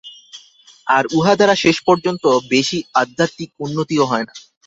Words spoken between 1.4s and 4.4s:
শেষ পর্যন্ত বেশী আধ্যাত্মিক উন্নতিও হয় না।